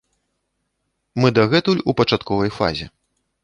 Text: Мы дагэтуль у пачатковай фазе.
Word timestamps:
Мы 1.21 1.31
дагэтуль 1.39 1.85
у 1.93 1.97
пачатковай 2.03 2.51
фазе. 2.61 2.85